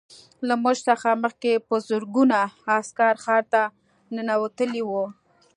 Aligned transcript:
له 0.47 0.53
موږ 0.63 0.77
څخه 0.87 1.09
مخکې 1.23 1.51
په 1.67 1.75
زرګونه 1.89 2.39
عسکر 2.77 3.13
ښار 3.23 3.43
ته 3.53 3.61
ننوتلي 4.15 4.81
وو 4.89 5.05